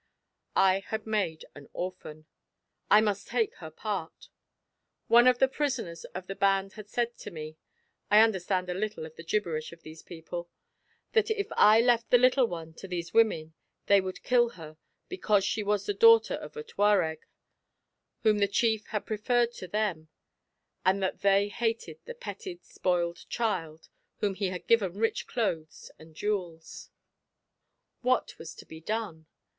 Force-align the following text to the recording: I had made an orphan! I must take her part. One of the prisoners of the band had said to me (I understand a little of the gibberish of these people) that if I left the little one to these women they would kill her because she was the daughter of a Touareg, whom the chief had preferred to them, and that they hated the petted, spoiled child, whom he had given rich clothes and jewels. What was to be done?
I 0.55 0.79
had 0.79 1.05
made 1.05 1.45
an 1.53 1.67
orphan! 1.73 2.25
I 2.89 3.01
must 3.01 3.27
take 3.27 3.53
her 3.57 3.69
part. 3.69 4.29
One 5.07 5.27
of 5.27 5.37
the 5.37 5.47
prisoners 5.47 6.05
of 6.05 6.25
the 6.25 6.33
band 6.33 6.73
had 6.73 6.89
said 6.89 7.15
to 7.19 7.29
me 7.29 7.55
(I 8.09 8.21
understand 8.21 8.67
a 8.67 8.73
little 8.73 9.05
of 9.05 9.15
the 9.15 9.23
gibberish 9.23 9.71
of 9.71 9.83
these 9.83 10.01
people) 10.01 10.49
that 11.11 11.29
if 11.29 11.45
I 11.51 11.81
left 11.81 12.09
the 12.09 12.17
little 12.17 12.47
one 12.47 12.73
to 12.77 12.87
these 12.87 13.13
women 13.13 13.53
they 13.85 14.01
would 14.01 14.23
kill 14.23 14.49
her 14.57 14.75
because 15.07 15.45
she 15.45 15.61
was 15.61 15.85
the 15.85 15.93
daughter 15.93 16.33
of 16.33 16.57
a 16.57 16.63
Touareg, 16.63 17.19
whom 18.23 18.39
the 18.39 18.47
chief 18.47 18.87
had 18.87 19.05
preferred 19.05 19.51
to 19.51 19.67
them, 19.67 20.09
and 20.83 21.03
that 21.03 21.21
they 21.21 21.47
hated 21.47 21.99
the 22.05 22.15
petted, 22.15 22.65
spoiled 22.65 23.29
child, 23.29 23.87
whom 24.17 24.33
he 24.33 24.47
had 24.47 24.65
given 24.65 24.93
rich 24.97 25.27
clothes 25.27 25.91
and 25.99 26.15
jewels. 26.15 26.89
What 28.01 28.35
was 28.39 28.55
to 28.55 28.65
be 28.65 28.81
done? 28.81 29.27